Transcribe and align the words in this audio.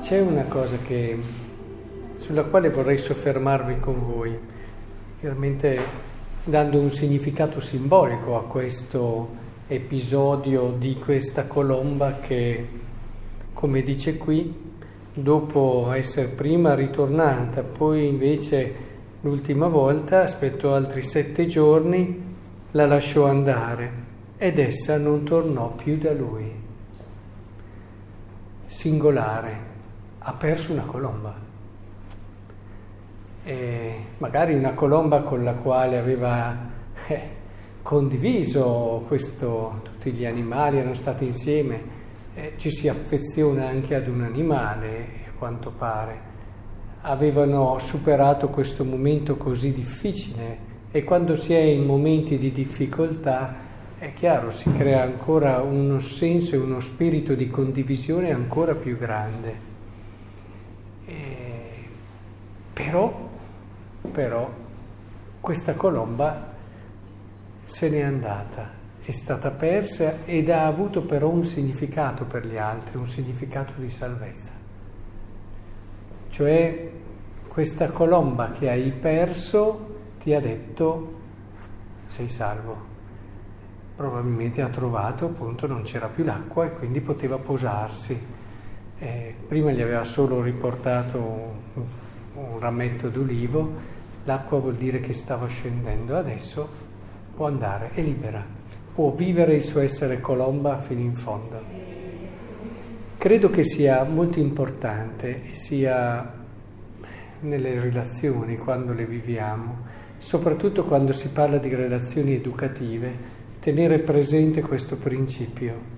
c'è 0.00 0.20
una 0.20 0.44
cosa 0.44 0.76
che, 0.78 1.18
sulla 2.16 2.44
quale 2.44 2.70
vorrei 2.70 2.98
soffermarvi 2.98 3.78
con 3.78 4.04
voi, 4.04 4.38
chiaramente 5.18 5.78
dando 6.44 6.78
un 6.78 6.90
significato 6.90 7.58
simbolico 7.60 8.36
a 8.36 8.44
questo 8.44 9.44
episodio 9.66 10.74
di 10.78 10.96
questa 10.96 11.46
colomba 11.46 12.18
che, 12.20 12.68
come 13.52 13.82
dice 13.82 14.16
qui, 14.16 14.54
dopo 15.12 15.90
essere 15.92 16.28
prima 16.28 16.74
ritornata, 16.74 17.62
poi 17.62 18.06
invece 18.06 18.74
l'ultima 19.22 19.66
volta 19.66 20.22
aspettò 20.22 20.74
altri 20.74 21.02
sette 21.02 21.46
giorni, 21.46 22.34
la 22.72 22.86
lasciò 22.86 23.26
andare 23.26 24.04
ed 24.36 24.58
essa 24.58 24.98
non 24.98 25.24
tornò 25.24 25.72
più 25.72 25.96
da 25.98 26.12
lui. 26.12 26.52
Singolare 28.66 29.74
ha 30.28 30.32
perso 30.32 30.72
una 30.72 30.82
colomba. 30.82 31.34
E 33.44 33.94
magari 34.18 34.54
una 34.54 34.72
colomba 34.72 35.22
con 35.22 35.44
la 35.44 35.54
quale 35.54 35.98
aveva 35.98 36.68
eh, 37.06 37.20
condiviso 37.80 39.04
questo, 39.06 39.82
tutti 39.84 40.10
gli 40.10 40.24
animali 40.24 40.78
erano 40.78 40.94
stati 40.94 41.24
insieme, 41.24 41.94
eh, 42.34 42.54
ci 42.56 42.72
si 42.72 42.88
affeziona 42.88 43.68
anche 43.68 43.94
ad 43.94 44.08
un 44.08 44.22
animale, 44.22 45.06
a 45.28 45.38
quanto 45.38 45.70
pare. 45.70 46.34
Avevano 47.02 47.78
superato 47.78 48.48
questo 48.48 48.84
momento 48.84 49.36
così 49.36 49.72
difficile 49.72 50.74
e 50.90 51.04
quando 51.04 51.36
si 51.36 51.54
è 51.54 51.60
in 51.60 51.84
momenti 51.84 52.36
di 52.36 52.50
difficoltà 52.50 53.64
è 53.96 54.12
chiaro, 54.12 54.50
si 54.50 54.72
crea 54.72 55.02
ancora 55.02 55.62
uno 55.62 56.00
senso 56.00 56.56
e 56.56 56.58
uno 56.58 56.80
spirito 56.80 57.34
di 57.34 57.48
condivisione 57.48 58.32
ancora 58.32 58.74
più 58.74 58.98
grande. 58.98 59.75
Però, 62.76 63.30
però, 64.12 64.52
questa 65.40 65.74
colomba 65.76 66.52
se 67.64 67.88
n'è 67.88 68.02
andata, 68.02 68.70
è 69.00 69.12
stata 69.12 69.50
persa 69.50 70.26
ed 70.26 70.50
ha 70.50 70.66
avuto 70.66 71.02
però 71.02 71.30
un 71.30 71.42
significato 71.42 72.26
per 72.26 72.46
gli 72.46 72.58
altri, 72.58 72.98
un 72.98 73.06
significato 73.06 73.72
di 73.78 73.88
salvezza. 73.88 74.52
Cioè 76.28 76.90
questa 77.48 77.88
colomba 77.92 78.50
che 78.50 78.68
hai 78.68 78.90
perso 78.92 79.94
ti 80.18 80.34
ha 80.34 80.40
detto 80.40 81.14
sei 82.08 82.28
salvo. 82.28 82.94
Probabilmente 83.96 84.60
ha 84.60 84.68
trovato, 84.68 85.24
appunto, 85.24 85.66
non 85.66 85.80
c'era 85.80 86.08
più 86.08 86.24
l'acqua 86.24 86.66
e 86.66 86.72
quindi 86.74 87.00
poteva 87.00 87.38
posarsi. 87.38 88.20
Eh, 88.98 89.34
prima 89.48 89.70
gli 89.70 89.80
aveva 89.80 90.04
solo 90.04 90.42
riportato 90.42 92.04
un 92.36 92.58
rametto 92.58 93.08
d'ulivo, 93.08 93.72
l'acqua 94.24 94.58
vuol 94.58 94.76
dire 94.76 95.00
che 95.00 95.12
stava 95.12 95.46
scendendo, 95.46 96.16
adesso 96.16 96.68
può 97.34 97.46
andare, 97.46 97.90
è 97.90 98.02
libera, 98.02 98.44
può 98.94 99.12
vivere 99.12 99.54
il 99.54 99.62
suo 99.62 99.80
essere 99.80 100.20
colomba 100.20 100.78
fino 100.78 101.00
in 101.00 101.14
fondo. 101.14 101.62
Credo 103.18 103.50
che 103.50 103.64
sia 103.64 104.04
molto 104.04 104.38
importante, 104.38 105.52
sia 105.52 106.32
nelle 107.40 107.80
relazioni, 107.80 108.56
quando 108.56 108.92
le 108.92 109.04
viviamo, 109.04 109.84
soprattutto 110.18 110.84
quando 110.84 111.12
si 111.12 111.28
parla 111.28 111.58
di 111.58 111.74
relazioni 111.74 112.34
educative, 112.34 113.34
tenere 113.60 113.98
presente 113.98 114.60
questo 114.60 114.96
principio 114.96 115.94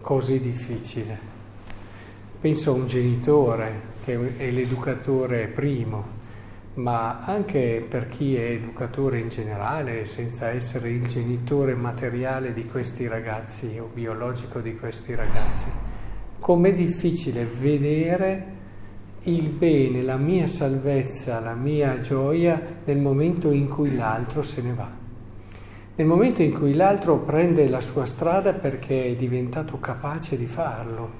così 0.00 0.40
difficile. 0.40 1.18
Penso 2.40 2.70
a 2.70 2.74
un 2.74 2.86
genitore 2.86 3.80
che 4.10 4.36
è 4.38 4.50
l'educatore 4.50 5.46
primo, 5.46 6.18
ma 6.74 7.20
anche 7.24 7.84
per 7.86 8.08
chi 8.08 8.34
è 8.34 8.50
educatore 8.50 9.20
in 9.20 9.28
generale, 9.28 10.04
senza 10.04 10.48
essere 10.48 10.90
il 10.90 11.06
genitore 11.06 11.74
materiale 11.74 12.52
di 12.52 12.64
questi 12.66 13.06
ragazzi 13.06 13.78
o 13.78 13.88
biologico 13.92 14.60
di 14.60 14.74
questi 14.74 15.14
ragazzi, 15.14 15.66
com'è 16.38 16.74
difficile 16.74 17.44
vedere 17.44 18.58
il 19.24 19.48
bene, 19.48 20.02
la 20.02 20.16
mia 20.16 20.46
salvezza, 20.46 21.38
la 21.40 21.54
mia 21.54 21.98
gioia 21.98 22.60
nel 22.84 22.98
momento 22.98 23.52
in 23.52 23.68
cui 23.68 23.94
l'altro 23.94 24.42
se 24.42 24.62
ne 24.62 24.72
va. 24.72 24.90
Nel 25.94 26.06
momento 26.06 26.42
in 26.42 26.52
cui 26.52 26.72
l'altro 26.72 27.18
prende 27.18 27.68
la 27.68 27.80
sua 27.80 28.06
strada 28.06 28.54
perché 28.54 29.04
è 29.04 29.14
diventato 29.16 29.78
capace 29.78 30.38
di 30.38 30.46
farlo, 30.46 31.19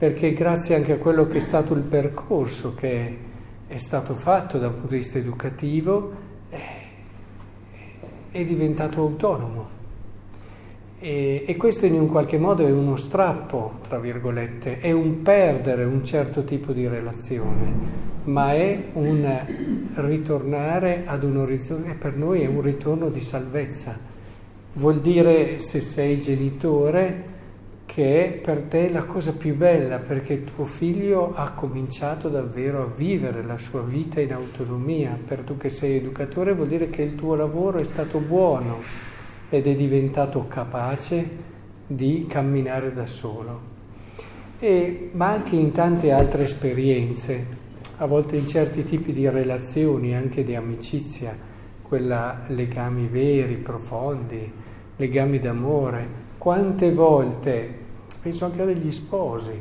perché 0.00 0.32
grazie 0.32 0.76
anche 0.76 0.92
a 0.94 0.96
quello 0.96 1.26
che 1.26 1.36
è 1.36 1.40
stato 1.40 1.74
il 1.74 1.82
percorso 1.82 2.72
che 2.74 3.16
è 3.66 3.76
stato 3.76 4.14
fatto 4.14 4.56
da 4.56 4.68
un 4.68 4.72
punto 4.72 4.88
di 4.92 4.96
vista 4.96 5.18
educativo, 5.18 6.10
è 8.30 8.42
diventato 8.42 9.02
autonomo. 9.02 9.68
E, 10.98 11.44
e, 11.46 11.54
questo 11.56 11.84
in 11.84 12.00
un 12.00 12.06
qualche 12.08 12.38
modo 12.38 12.66
è 12.66 12.70
uno 12.70 12.96
strappo, 12.96 13.74
tra 13.86 13.98
virgolette, 13.98 14.78
è 14.78 14.90
un 14.90 15.20
perdere 15.20 15.84
un 15.84 16.02
certo 16.02 16.44
tipo 16.44 16.72
di 16.72 16.88
relazione, 16.88 17.70
ma 18.24 18.54
è 18.54 18.84
un 18.94 19.92
ritornare 19.96 21.02
ad 21.04 21.24
un 21.24 21.36
orizzonte, 21.36 21.92
per 21.92 22.16
noi 22.16 22.40
è 22.40 22.46
un 22.46 22.62
ritorno 22.62 23.10
di 23.10 23.20
salvezza. 23.20 23.98
Vuol 24.72 25.02
dire 25.02 25.58
se 25.58 25.80
sei 25.80 26.18
genitore, 26.18 27.39
che 28.00 28.40
per 28.42 28.62
te 28.62 28.88
la 28.88 29.04
cosa 29.04 29.34
più 29.34 29.54
bella 29.54 29.98
perché 29.98 30.42
tuo 30.42 30.64
figlio 30.64 31.34
ha 31.34 31.50
cominciato 31.50 32.30
davvero 32.30 32.82
a 32.82 32.86
vivere 32.86 33.42
la 33.42 33.58
sua 33.58 33.82
vita 33.82 34.22
in 34.22 34.32
autonomia. 34.32 35.18
Per 35.22 35.40
tu 35.40 35.58
che 35.58 35.68
sei 35.68 35.96
educatore 35.96 36.54
vuol 36.54 36.68
dire 36.68 36.88
che 36.88 37.02
il 37.02 37.14
tuo 37.14 37.34
lavoro 37.34 37.76
è 37.76 37.84
stato 37.84 38.18
buono 38.18 38.78
ed 39.50 39.66
è 39.66 39.74
diventato 39.74 40.46
capace 40.48 41.28
di 41.86 42.24
camminare 42.26 42.94
da 42.94 43.04
solo. 43.04 43.60
E, 44.58 45.10
ma 45.12 45.32
anche 45.32 45.56
in 45.56 45.70
tante 45.70 46.10
altre 46.10 46.44
esperienze, 46.44 47.44
a 47.98 48.06
volte 48.06 48.36
in 48.36 48.46
certi 48.46 48.82
tipi 48.82 49.12
di 49.12 49.28
relazioni, 49.28 50.16
anche 50.16 50.42
di 50.42 50.54
amicizia, 50.54 51.36
quella 51.82 52.44
legami 52.46 53.06
veri, 53.08 53.56
profondi, 53.56 54.50
legami 54.96 55.38
d'amore. 55.38 56.28
Quante 56.38 56.94
volte 56.94 57.79
penso 58.20 58.44
anche 58.44 58.64
degli 58.64 58.92
sposi, 58.92 59.60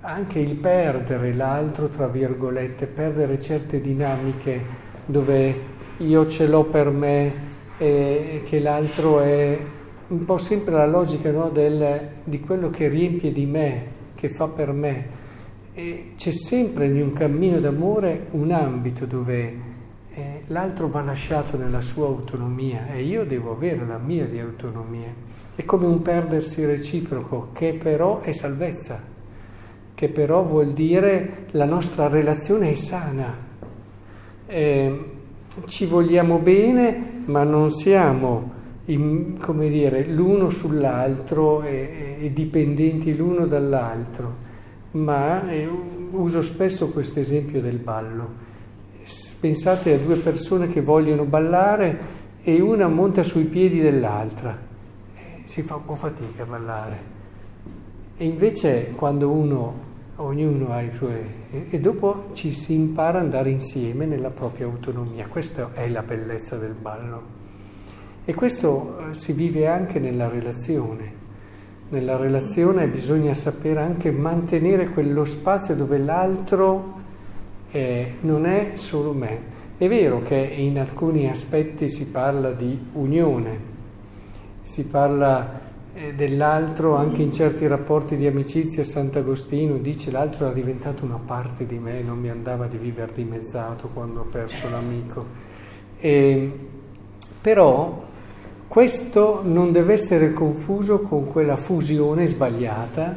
anche 0.00 0.38
il 0.38 0.54
perdere 0.56 1.32
l'altro, 1.34 1.88
tra 1.88 2.08
virgolette, 2.08 2.86
perdere 2.86 3.38
certe 3.40 3.80
dinamiche 3.80 4.88
dove 5.06 5.54
io 5.98 6.26
ce 6.26 6.46
l'ho 6.46 6.64
per 6.64 6.90
me 6.90 7.48
e 7.76 8.42
che 8.44 8.60
l'altro 8.60 9.20
è 9.20 9.58
un 10.08 10.24
po' 10.24 10.38
sempre 10.38 10.74
la 10.74 10.86
logica 10.86 11.30
no, 11.30 11.50
del, 11.50 12.08
di 12.24 12.40
quello 12.40 12.68
che 12.68 12.88
riempie 12.88 13.32
di 13.32 13.46
me, 13.46 13.86
che 14.14 14.28
fa 14.28 14.48
per 14.48 14.72
me. 14.72 15.18
E 15.72 16.12
c'è 16.16 16.32
sempre 16.32 16.86
in 16.86 17.00
un 17.00 17.12
cammino 17.12 17.60
d'amore 17.60 18.26
un 18.32 18.50
ambito 18.50 19.06
dove 19.06 19.78
eh, 20.12 20.42
l'altro 20.48 20.88
va 20.88 21.02
lasciato 21.02 21.56
nella 21.56 21.80
sua 21.80 22.06
autonomia 22.06 22.88
e 22.88 23.02
io 23.02 23.24
devo 23.24 23.52
avere 23.52 23.86
la 23.86 23.98
mia 23.98 24.26
di 24.26 24.38
autonomia. 24.38 25.12
È 25.54 25.64
come 25.64 25.86
un 25.86 26.02
perdersi 26.02 26.64
reciproco, 26.64 27.50
che 27.52 27.74
però 27.74 28.20
è 28.20 28.32
salvezza, 28.32 29.00
che 29.94 30.08
però 30.08 30.42
vuol 30.42 30.72
dire 30.72 31.46
la 31.50 31.66
nostra 31.66 32.08
relazione 32.08 32.70
è 32.70 32.74
sana. 32.74 33.48
Eh, 34.46 35.04
ci 35.66 35.86
vogliamo 35.86 36.38
bene, 36.38 37.22
ma 37.26 37.44
non 37.44 37.70
siamo, 37.70 38.58
in, 38.86 39.36
come 39.38 39.68
dire, 39.68 40.04
l'uno 40.06 40.50
sull'altro 40.50 41.62
e, 41.62 42.16
e 42.20 42.32
dipendenti 42.32 43.16
l'uno 43.16 43.46
dall'altro, 43.46 44.48
ma 44.92 45.48
eh, 45.48 45.68
uso 46.10 46.42
spesso 46.42 46.90
questo 46.90 47.20
esempio 47.20 47.60
del 47.60 47.78
ballo. 47.78 48.48
Pensate 49.40 49.94
a 49.94 49.98
due 49.98 50.16
persone 50.16 50.68
che 50.68 50.80
vogliono 50.80 51.24
ballare 51.24 52.18
e 52.42 52.60
una 52.60 52.88
monta 52.88 53.22
sui 53.22 53.44
piedi 53.44 53.80
dell'altra 53.80 54.68
si 55.50 55.62
fa 55.62 55.74
un 55.74 55.84
po' 55.84 55.96
fatica 55.96 56.44
a 56.44 56.46
ballare. 56.46 56.98
E 58.16 58.24
invece 58.24 58.92
quando 58.94 59.28
uno, 59.30 59.74
ognuno 60.16 60.72
ha 60.72 60.80
i 60.80 60.92
suoi... 60.92 61.24
e 61.70 61.80
dopo 61.80 62.28
ci 62.34 62.52
si 62.52 62.72
impara 62.74 63.18
ad 63.18 63.24
andare 63.24 63.50
insieme 63.50 64.06
nella 64.06 64.30
propria 64.30 64.66
autonomia. 64.66 65.26
Questa 65.26 65.72
è 65.72 65.88
la 65.88 66.02
bellezza 66.02 66.56
del 66.56 66.74
ballo. 66.74 67.38
E 68.24 68.32
questo 68.32 69.08
eh, 69.10 69.14
si 69.14 69.32
vive 69.32 69.66
anche 69.66 69.98
nella 69.98 70.28
relazione. 70.28 71.18
Nella 71.88 72.16
relazione 72.16 72.86
bisogna 72.86 73.34
sapere 73.34 73.80
anche 73.80 74.12
mantenere 74.12 74.90
quello 74.90 75.24
spazio 75.24 75.74
dove 75.74 75.98
l'altro 75.98 76.98
eh, 77.70 78.16
non 78.20 78.46
è 78.46 78.72
solo 78.74 79.12
me. 79.12 79.58
È 79.76 79.88
vero 79.88 80.20
che 80.22 80.36
in 80.36 80.78
alcuni 80.78 81.28
aspetti 81.28 81.88
si 81.88 82.06
parla 82.06 82.52
di 82.52 82.78
unione, 82.92 83.58
si 84.62 84.84
parla 84.84 85.60
eh, 85.94 86.14
dell'altro, 86.14 86.96
anche 86.96 87.22
in 87.22 87.32
certi 87.32 87.66
rapporti 87.66 88.16
di 88.16 88.26
amicizia, 88.26 88.84
Sant'Agostino 88.84 89.78
dice 89.78 90.10
l'altro 90.10 90.44
era 90.44 90.54
diventato 90.54 91.04
una 91.04 91.18
parte 91.24 91.64
di 91.64 91.78
me, 91.78 92.02
non 92.02 92.18
mi 92.18 92.28
andava 92.28 92.66
di 92.66 92.76
vivere 92.76 93.12
dimezzato 93.12 93.88
quando 93.88 94.20
ho 94.20 94.24
perso 94.24 94.68
l'amico. 94.68 95.24
E, 95.98 96.52
però 97.40 98.06
questo 98.68 99.40
non 99.42 99.72
deve 99.72 99.94
essere 99.94 100.32
confuso 100.32 101.00
con 101.00 101.26
quella 101.26 101.56
fusione 101.56 102.26
sbagliata, 102.26 103.16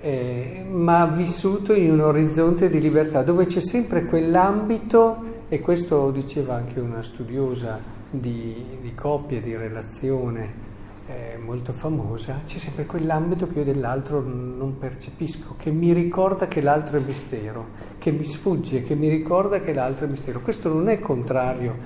eh, 0.00 0.64
ma 0.68 1.06
vissuto 1.06 1.72
in 1.72 1.90
un 1.90 2.00
orizzonte 2.00 2.68
di 2.68 2.80
libertà, 2.80 3.22
dove 3.22 3.46
c'è 3.46 3.60
sempre 3.60 4.04
quell'ambito, 4.04 5.36
e 5.48 5.60
questo 5.60 6.10
diceva 6.10 6.54
anche 6.54 6.78
una 6.80 7.02
studiosa 7.02 7.80
di, 8.10 8.78
di 8.80 8.94
coppia, 8.94 9.40
di 9.40 9.56
relazione, 9.56 10.66
eh, 11.08 11.38
molto 11.38 11.72
famosa, 11.72 12.40
c'è 12.44 12.58
sempre 12.58 12.84
quell'ambito 12.84 13.46
che 13.46 13.60
io 13.60 13.64
dell'altro 13.64 14.20
non 14.20 14.76
percepisco, 14.78 15.54
che 15.56 15.70
mi 15.70 15.92
ricorda 15.94 16.46
che 16.48 16.60
l'altro 16.60 16.98
è 16.98 17.00
mistero, 17.00 17.68
che 17.98 18.10
mi 18.10 18.24
sfugge, 18.24 18.82
che 18.82 18.94
mi 18.94 19.08
ricorda 19.08 19.60
che 19.60 19.72
l'altro 19.72 20.06
è 20.06 20.08
mistero. 20.10 20.40
Questo 20.40 20.68
non 20.68 20.88
è 20.88 21.00
contrario 21.00 21.76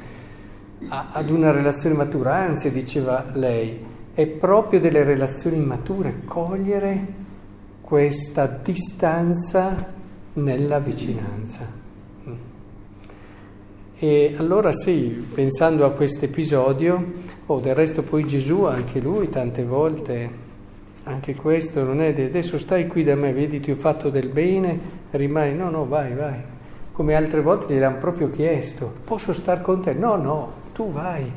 a, 0.88 1.11
ad 1.12 1.31
una 1.31 1.53
relazione 1.53 1.94
matura, 1.94 2.35
anzi 2.35 2.73
diceva 2.73 3.26
lei, 3.32 3.79
è 4.12 4.26
proprio 4.26 4.81
delle 4.81 5.05
relazioni 5.05 5.58
mature 5.61 6.23
cogliere 6.25 7.31
questa 7.93 8.47
distanza 8.47 9.93
nella 10.33 10.79
vicinanza. 10.79 11.67
E 13.99 14.35
allora 14.39 14.73
sì, 14.73 15.27
pensando 15.35 15.85
a 15.85 15.91
questo 15.91 16.25
episodio, 16.25 17.12
oh, 17.44 17.61
del 17.61 17.75
resto 17.75 18.03
poi 18.03 18.25
Gesù, 18.25 18.62
anche 18.62 18.99
lui 18.99 19.29
tante 19.29 19.62
volte, 19.62 20.31
anche 21.03 21.35
questo 21.35 21.85
non 21.85 22.00
è, 22.00 22.15
de, 22.15 22.25
adesso 22.25 22.56
stai 22.56 22.87
qui 22.87 23.05
da 23.05 23.15
me, 23.15 23.35
vedi 23.35 23.61
ti 23.61 23.73
ho 23.73 23.77
fatto 23.77 24.09
del 24.09 24.31
bene, 24.31 24.81
rimani, 25.11 25.55
no, 25.55 25.69
no, 25.69 25.87
vai, 25.87 26.15
vai. 26.15 26.41
Come 26.93 27.15
altre 27.15 27.43
volte 27.43 27.75
gli 27.75 27.83
hanno 27.83 27.99
proprio 27.99 28.31
chiesto, 28.31 28.91
posso 29.05 29.35
star 29.35 29.61
con 29.61 29.83
te? 29.83 29.93
No, 29.93 30.17
no, 30.17 30.53
tu 30.73 30.91
vai, 30.91 31.31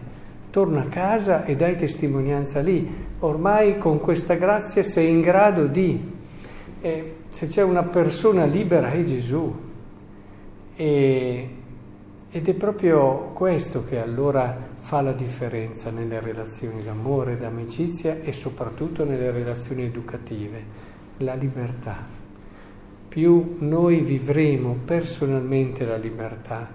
torna 0.52 0.84
a 0.84 0.88
casa 0.88 1.44
e 1.44 1.58
dai 1.58 1.76
testimonianza 1.76 2.62
lì. 2.62 2.90
Ormai 3.20 3.78
con 3.78 4.00
questa 4.00 4.36
grazia 4.36 4.84
sei 4.84 5.10
in 5.10 5.20
grado 5.20 5.66
di... 5.66 6.15
Eh, 6.86 7.16
se 7.30 7.48
c'è 7.48 7.64
una 7.64 7.82
persona 7.82 8.46
libera 8.46 8.92
è 8.92 9.02
Gesù. 9.02 9.52
E, 10.76 11.50
ed 12.30 12.48
è 12.48 12.54
proprio 12.54 13.32
questo 13.34 13.84
che 13.84 14.00
allora 14.00 14.56
fa 14.82 15.02
la 15.02 15.14
differenza 15.14 15.90
nelle 15.90 16.20
relazioni 16.20 16.84
d'amore, 16.84 17.38
d'amicizia 17.38 18.20
e 18.22 18.32
soprattutto 18.32 19.04
nelle 19.04 19.32
relazioni 19.32 19.82
educative, 19.82 20.64
la 21.18 21.34
libertà. 21.34 22.06
Più 23.08 23.56
noi 23.62 24.02
vivremo 24.02 24.78
personalmente 24.86 25.86
la 25.86 25.98
libertà, 25.98 26.70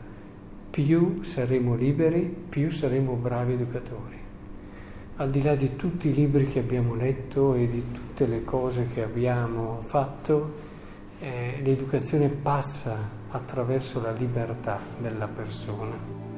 più 0.71 1.23
saremo 1.23 1.77
liberi, 1.77 2.23
più 2.49 2.69
saremo 2.69 3.15
bravi 3.15 3.53
educatori. 3.53 4.19
Al 5.21 5.29
di 5.29 5.43
là 5.43 5.55
di 5.55 5.77
tutti 5.77 6.09
i 6.09 6.15
libri 6.15 6.47
che 6.47 6.61
abbiamo 6.61 6.95
letto 6.95 7.53
e 7.53 7.69
di 7.69 7.93
tutte 7.93 8.27
le 8.27 8.43
cose 8.43 8.87
che 8.87 9.03
abbiamo 9.03 9.83
fatto, 9.83 10.55
eh, 11.21 11.61
l'educazione 11.63 12.31
passa 12.31 12.97
attraverso 13.29 14.01
la 14.01 14.13
libertà 14.13 14.81
della 14.99 15.29
persona. 15.29 16.30